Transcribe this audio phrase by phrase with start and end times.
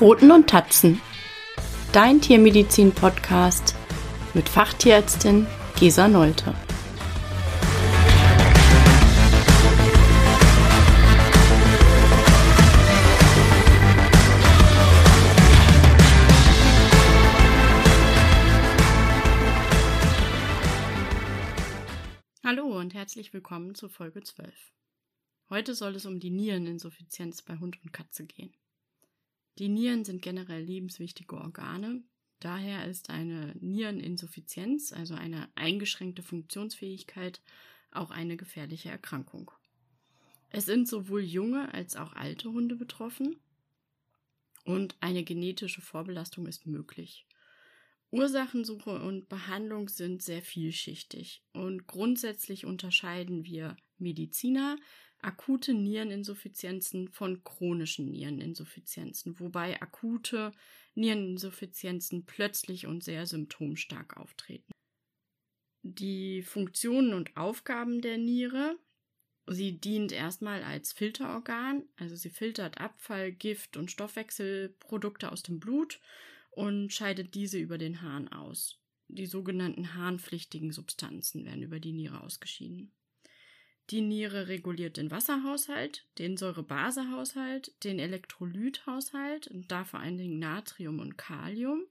[0.00, 0.98] Pfoten und Tatzen.
[1.92, 3.74] Dein Tiermedizin-Podcast
[4.32, 5.46] mit Fachtierärztin
[5.78, 6.54] Gesa Nolte.
[22.42, 24.50] Hallo und herzlich willkommen zu Folge 12.
[25.50, 28.54] Heute soll es um die Niereninsuffizienz bei Hund und Katze gehen.
[29.60, 32.02] Die Nieren sind generell lebenswichtige Organe.
[32.38, 37.42] Daher ist eine Niereninsuffizienz, also eine eingeschränkte Funktionsfähigkeit,
[37.90, 39.50] auch eine gefährliche Erkrankung.
[40.48, 43.36] Es sind sowohl junge als auch alte Hunde betroffen
[44.64, 47.26] und eine genetische Vorbelastung ist möglich.
[48.10, 54.78] Ursachensuche und Behandlung sind sehr vielschichtig und grundsätzlich unterscheiden wir Mediziner
[55.22, 60.52] akute Niereninsuffizienzen von chronischen Niereninsuffizienzen, wobei akute
[60.94, 64.72] Niereninsuffizienzen plötzlich und sehr symptomstark auftreten.
[65.82, 68.78] Die Funktionen und Aufgaben der Niere.
[69.46, 76.00] Sie dient erstmal als Filterorgan, also sie filtert Abfall, Gift und Stoffwechselprodukte aus dem Blut
[76.50, 78.78] und scheidet diese über den Harn aus.
[79.08, 82.92] Die sogenannten harnpflichtigen Substanzen werden über die Niere ausgeschieden.
[83.90, 91.00] Die Niere reguliert den Wasserhaushalt, den Säurebasehaushalt, den Elektrolythaushalt, und da vor allen Dingen Natrium
[91.00, 91.82] und Kalium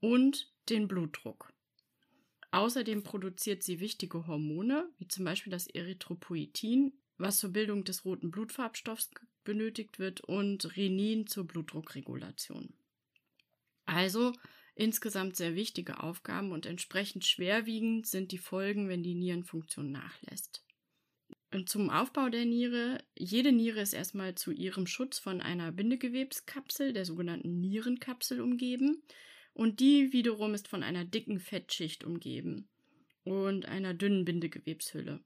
[0.00, 1.52] und den Blutdruck.
[2.52, 8.30] Außerdem produziert sie wichtige Hormone, wie zum Beispiel das Erythropoietin, was zur Bildung des roten
[8.30, 9.10] Blutfarbstoffs
[9.44, 12.72] benötigt wird, und Renin zur Blutdruckregulation.
[13.84, 14.32] Also
[14.74, 20.64] insgesamt sehr wichtige Aufgaben und entsprechend schwerwiegend sind die Folgen, wenn die Nierenfunktion nachlässt.
[21.64, 23.02] Zum Aufbau der Niere.
[23.18, 29.02] Jede Niere ist erstmal zu ihrem Schutz von einer Bindegewebskapsel, der sogenannten Nierenkapsel, umgeben.
[29.54, 32.68] Und die wiederum ist von einer dicken Fettschicht umgeben
[33.24, 35.20] und einer dünnen Bindegewebshülle.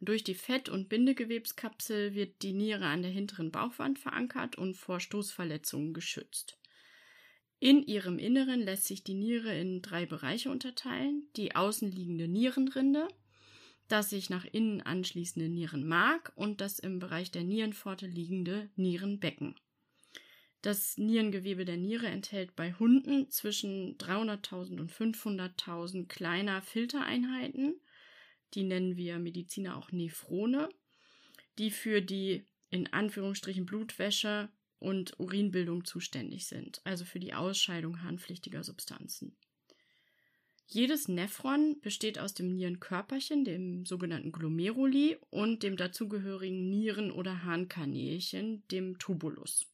[0.00, 5.00] Durch die Fett- und Bindegewebskapsel wird die Niere an der hinteren Bauchwand verankert und vor
[5.00, 6.58] Stoßverletzungen geschützt.
[7.58, 11.26] In ihrem Inneren lässt sich die Niere in drei Bereiche unterteilen.
[11.36, 13.08] Die außenliegende Nierenrinde,
[13.88, 19.54] das sich nach innen anschließende Nierenmark und das im Bereich der Nierenpforte liegende Nierenbecken.
[20.62, 27.80] Das Nierengewebe der Niere enthält bei Hunden zwischen 300.000 und 500.000 kleiner Filtereinheiten,
[28.54, 30.68] die nennen wir Mediziner auch Nephrone,
[31.58, 34.48] die für die in Anführungsstrichen Blutwäsche
[34.78, 39.36] und Urinbildung zuständig sind, also für die Ausscheidung harnpflichtiger Substanzen.
[40.68, 48.66] Jedes Nephron besteht aus dem Nierenkörperchen, dem sogenannten Glomeruli, und dem dazugehörigen Nieren- oder Harnkanälchen,
[48.68, 49.70] dem Tubulus.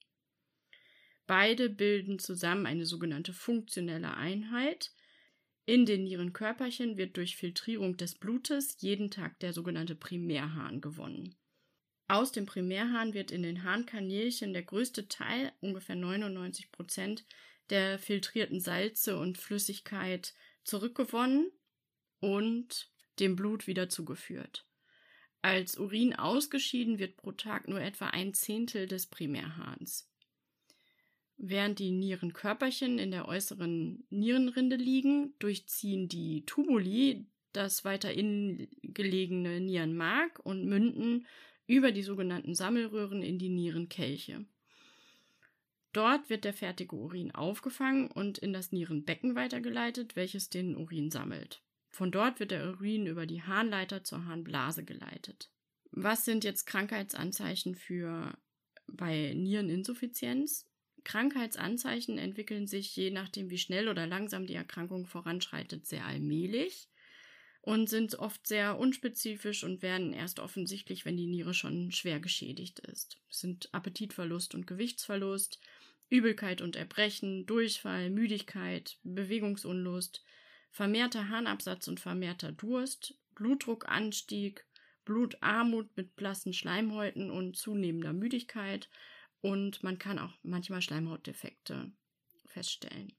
[1.26, 4.92] Beide bilden zusammen eine sogenannte funktionelle Einheit.
[5.64, 11.36] In den Nierenkörperchen wird durch Filtrierung des Blutes jeden Tag der sogenannte Primärhahn gewonnen.
[12.06, 17.24] Aus dem Primärhahn wird in den Harnkanälchen der größte Teil, ungefähr 99 Prozent,
[17.70, 20.34] der filtrierten Salze und Flüssigkeit
[20.64, 21.50] zurückgewonnen
[22.20, 24.66] und dem Blut wieder zugeführt.
[25.42, 30.08] Als Urin ausgeschieden wird pro Tag nur etwa ein Zehntel des Primärhahns.
[31.36, 39.60] Während die Nierenkörperchen in der äußeren Nierenrinde liegen, durchziehen die Tubuli das weiter innen gelegene
[39.60, 41.26] Nierenmark und münden
[41.66, 44.44] über die sogenannten Sammelröhren in die Nierenkelche.
[45.92, 51.62] Dort wird der fertige Urin aufgefangen und in das Nierenbecken weitergeleitet, welches den Urin sammelt.
[51.90, 55.50] Von dort wird der Urin über die Harnleiter zur Harnblase geleitet.
[55.90, 58.36] Was sind jetzt Krankheitsanzeichen für
[58.86, 60.66] bei Niereninsuffizienz?
[61.04, 66.88] Krankheitsanzeichen entwickeln sich je nachdem, wie schnell oder langsam die Erkrankung voranschreitet, sehr allmählich
[67.62, 72.80] und sind oft sehr unspezifisch und werden erst offensichtlich, wenn die Niere schon schwer geschädigt
[72.80, 73.18] ist.
[73.30, 75.60] Es sind Appetitverlust und Gewichtsverlust,
[76.12, 80.22] Übelkeit und Erbrechen, Durchfall, Müdigkeit, Bewegungsunlust,
[80.70, 84.66] vermehrter Harnabsatz und vermehrter Durst, Blutdruckanstieg,
[85.06, 88.90] Blutarmut mit blassen Schleimhäuten und zunehmender Müdigkeit
[89.40, 91.90] und man kann auch manchmal Schleimhautdefekte
[92.44, 93.14] feststellen.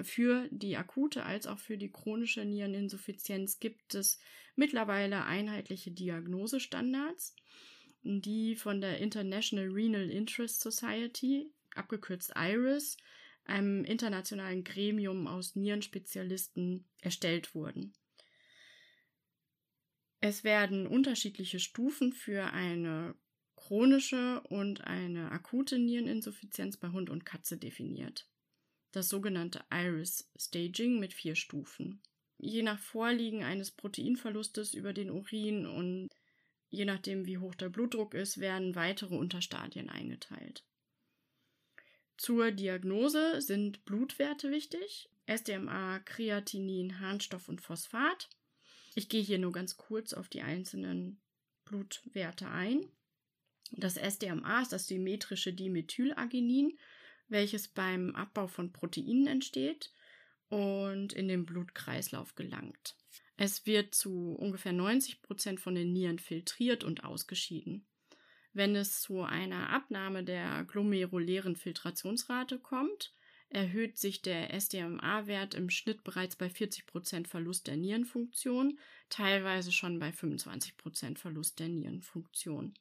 [0.00, 4.20] Für die akute als auch für die chronische Niereninsuffizienz gibt es
[4.54, 7.34] mittlerweile einheitliche Diagnosestandards
[8.02, 12.96] die von der International Renal Interest Society, abgekürzt IRIS,
[13.44, 17.92] einem internationalen Gremium aus Nierenspezialisten, erstellt wurden.
[20.20, 23.14] Es werden unterschiedliche Stufen für eine
[23.54, 28.28] chronische und eine akute Niereninsuffizienz bei Hund und Katze definiert.
[28.92, 32.02] Das sogenannte Iris Staging mit vier Stufen.
[32.38, 36.08] Je nach Vorliegen eines Proteinverlustes über den Urin und
[36.70, 40.64] je nachdem, wie hoch der Blutdruck ist, werden weitere Unterstadien eingeteilt.
[42.16, 48.28] Zur Diagnose sind Blutwerte wichtig, SDMA, Kreatinin, Harnstoff und Phosphat.
[48.94, 51.20] Ich gehe hier nur ganz kurz auf die einzelnen
[51.64, 52.84] Blutwerte ein.
[53.70, 56.78] Das SDMA ist das symmetrische Dimethylagenin,
[57.28, 59.92] welches beim Abbau von Proteinen entsteht
[60.48, 62.96] und in den Blutkreislauf gelangt.
[63.40, 67.86] Es wird zu ungefähr 90 Prozent von den Nieren filtriert und ausgeschieden.
[68.52, 73.14] Wenn es zu einer Abnahme der glomerulären Filtrationsrate kommt,
[73.48, 78.76] erhöht sich der SDMA-Wert im Schnitt bereits bei 40% Verlust der Nierenfunktion,
[79.08, 82.74] teilweise schon bei 25% Verlust der Nierenfunktion.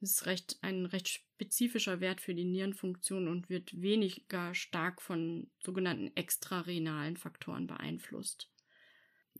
[0.00, 5.50] Das ist recht, ein recht spezifischer Wert für die Nierenfunktion und wird weniger stark von
[5.64, 8.50] sogenannten extrarenalen Faktoren beeinflusst.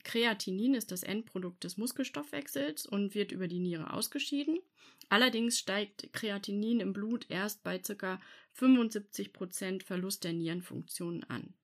[0.04, 4.58] Kreatinin ist das Endprodukt des Muskelstoffwechsels und wird über die Niere ausgeschieden.
[5.08, 8.20] Allerdings steigt Kreatinin im Blut erst bei ca.
[8.56, 11.54] 75% Verlust der Nierenfunktion an.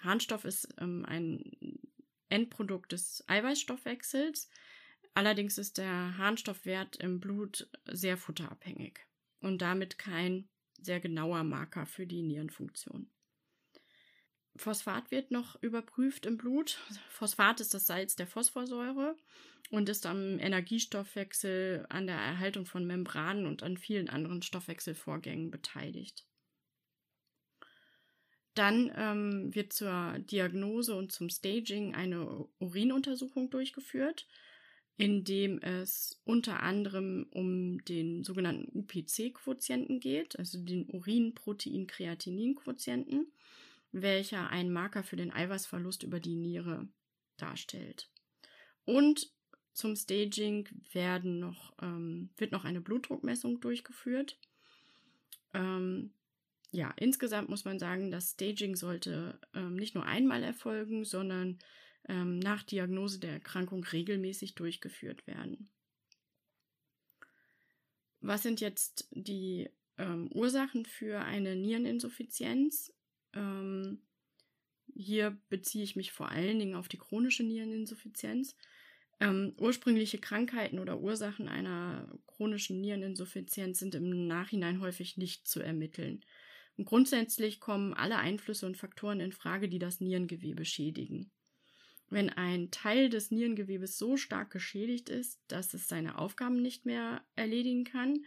[0.00, 1.78] Harnstoff ist ähm, ein
[2.28, 4.48] Endprodukt des Eiweißstoffwechsels.
[5.14, 9.00] Allerdings ist der Harnstoffwert im Blut sehr futterabhängig
[9.40, 10.48] und damit kein
[10.80, 13.10] sehr genauer Marker für die Nierenfunktion.
[14.56, 16.78] Phosphat wird noch überprüft im Blut.
[17.08, 19.16] Phosphat ist das Salz der Phosphorsäure
[19.70, 26.26] und ist am Energiestoffwechsel, an der Erhaltung von Membranen und an vielen anderen Stoffwechselvorgängen beteiligt.
[28.54, 34.26] Dann ähm, wird zur Diagnose und zum Staging eine Urinuntersuchung durchgeführt,
[34.96, 43.32] in dem es unter anderem um den sogenannten UPC-Quotienten geht, also den Urin-Protein-Kreatinin-Quotienten
[43.92, 46.88] welcher ein Marker für den Eiweißverlust über die Niere
[47.36, 48.10] darstellt.
[48.84, 49.32] Und
[49.72, 54.38] zum Staging werden noch, ähm, wird noch eine Blutdruckmessung durchgeführt.
[55.54, 56.12] Ähm,
[56.72, 61.58] ja, insgesamt muss man sagen, das Staging sollte ähm, nicht nur einmal erfolgen, sondern
[62.08, 65.70] ähm, nach Diagnose der Erkrankung regelmäßig durchgeführt werden.
[68.20, 72.92] Was sind jetzt die ähm, Ursachen für eine Niereninsuffizienz?
[73.34, 74.02] Ähm,
[74.94, 78.56] hier beziehe ich mich vor allen Dingen auf die chronische Niereninsuffizienz.
[79.20, 86.24] Ähm, ursprüngliche Krankheiten oder Ursachen einer chronischen Niereninsuffizienz sind im Nachhinein häufig nicht zu ermitteln.
[86.76, 91.30] Und grundsätzlich kommen alle Einflüsse und Faktoren in Frage, die das Nierengewebe schädigen.
[92.08, 97.22] Wenn ein Teil des Nierengewebes so stark geschädigt ist, dass es seine Aufgaben nicht mehr
[97.36, 98.24] erledigen kann,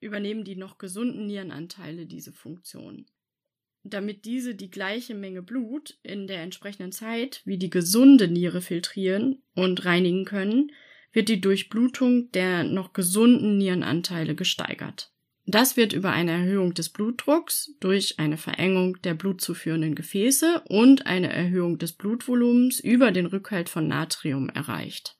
[0.00, 3.06] übernehmen die noch gesunden Nierenanteile diese Funktion
[3.84, 9.42] damit diese die gleiche Menge Blut in der entsprechenden Zeit wie die gesunde Niere filtrieren
[9.54, 10.72] und reinigen können,
[11.12, 15.12] wird die Durchblutung der noch gesunden Nierenanteile gesteigert.
[15.46, 21.30] Das wird über eine Erhöhung des Blutdrucks durch eine Verengung der blutzuführenden Gefäße und eine
[21.30, 25.18] Erhöhung des Blutvolumens über den Rückhalt von Natrium erreicht.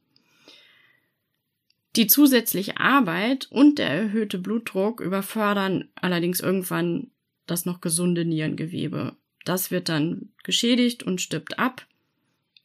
[1.97, 7.11] Die zusätzliche Arbeit und der erhöhte Blutdruck überfördern allerdings irgendwann
[7.47, 9.17] das noch gesunde Nierengewebe.
[9.45, 11.87] Das wird dann geschädigt und stirbt ab.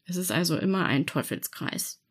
[0.05, 2.01] Es ist also immer ein Teufelskreis.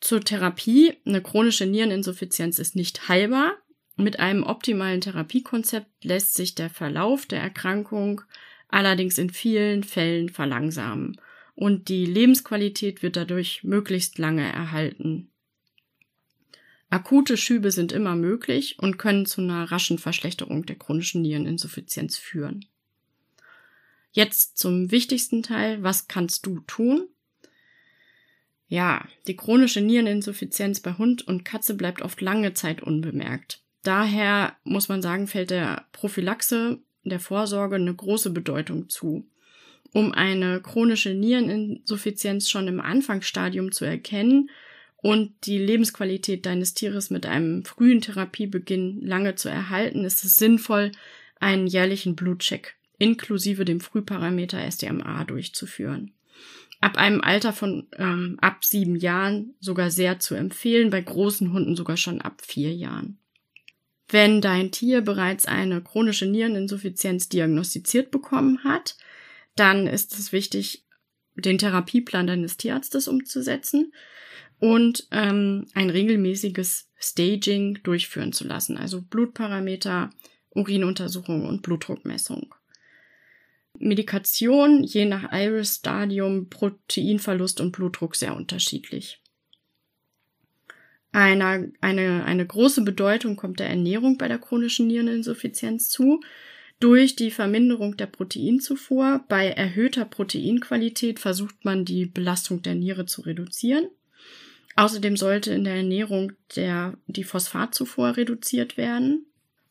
[0.00, 0.94] Zur Therapie.
[1.04, 3.54] Eine chronische Niereninsuffizienz ist nicht heilbar.
[3.96, 8.22] Mit einem optimalen Therapiekonzept lässt sich der Verlauf der Erkrankung
[8.68, 11.16] allerdings in vielen Fällen verlangsamen
[11.54, 15.30] und die Lebensqualität wird dadurch möglichst lange erhalten.
[16.94, 22.66] Akute Schübe sind immer möglich und können zu einer raschen Verschlechterung der chronischen Niereninsuffizienz führen.
[24.12, 25.82] Jetzt zum wichtigsten Teil.
[25.82, 27.08] Was kannst du tun?
[28.68, 33.60] Ja, die chronische Niereninsuffizienz bei Hund und Katze bleibt oft lange Zeit unbemerkt.
[33.82, 39.28] Daher muss man sagen, fällt der Prophylaxe der Vorsorge eine große Bedeutung zu.
[39.92, 44.48] Um eine chronische Niereninsuffizienz schon im Anfangsstadium zu erkennen
[45.04, 50.92] und die Lebensqualität deines Tieres mit einem frühen Therapiebeginn lange zu erhalten, ist es sinnvoll,
[51.38, 56.14] einen jährlichen Blutcheck inklusive dem Frühparameter SDMA durchzuführen.
[56.80, 61.76] Ab einem Alter von ähm, ab sieben Jahren sogar sehr zu empfehlen, bei großen Hunden
[61.76, 63.18] sogar schon ab vier Jahren.
[64.08, 68.96] Wenn dein Tier bereits eine chronische Niereninsuffizienz diagnostiziert bekommen hat,
[69.54, 70.82] dann ist es wichtig,
[71.34, 73.92] den Therapieplan deines Tierarztes umzusetzen
[74.64, 80.08] und ähm, ein regelmäßiges Staging durchführen zu lassen, also Blutparameter,
[80.54, 82.54] Urinuntersuchung und Blutdruckmessung.
[83.78, 89.20] Medikation je nach Iris-Stadium, Proteinverlust und Blutdruck sehr unterschiedlich.
[91.12, 96.22] Eine, eine, eine große Bedeutung kommt der Ernährung bei der chronischen Niereninsuffizienz zu.
[96.80, 103.20] Durch die Verminderung der Proteinzufuhr bei erhöhter Proteinqualität versucht man die Belastung der Niere zu
[103.20, 103.90] reduzieren.
[104.76, 109.26] Außerdem sollte in der Ernährung der, die Phosphatzufuhr reduziert werden.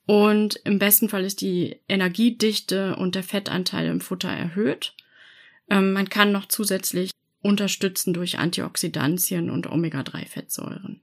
[0.05, 4.93] Und im besten Fall ist die Energiedichte und der Fettanteil im Futter erhöht.
[5.69, 11.01] Ähm, man kann noch zusätzlich unterstützen durch Antioxidantien und Omega-3-Fettsäuren.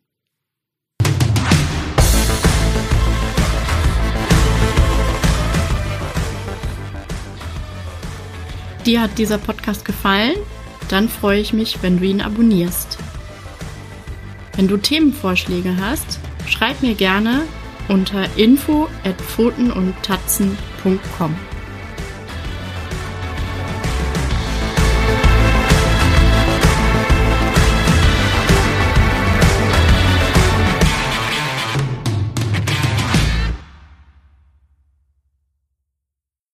[8.87, 10.37] Dir hat dieser Podcast gefallen?
[10.89, 12.99] Dann freue ich mich, wenn du ihn abonnierst.
[14.61, 17.45] Wenn du Themenvorschläge hast, schreib mir gerne
[17.89, 21.50] unter info at pfotenundtatzen.com.